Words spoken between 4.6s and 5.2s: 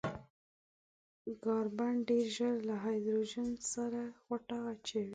اچوي.